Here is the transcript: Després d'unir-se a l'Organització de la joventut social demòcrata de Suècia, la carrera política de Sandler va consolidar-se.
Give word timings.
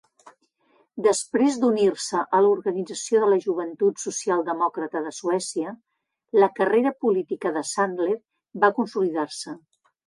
Després 1.07 1.59
d'unir-se 1.63 2.21
a 2.37 2.39
l'Organització 2.45 3.21
de 3.25 3.29
la 3.35 3.39
joventut 3.45 4.01
social 4.05 4.43
demòcrata 4.49 5.05
de 5.09 5.15
Suècia, 5.21 5.75
la 6.43 6.53
carrera 6.61 6.97
política 7.07 7.57
de 7.61 7.69
Sandler 7.77 8.15
va 8.67 8.75
consolidar-se. 8.83 9.61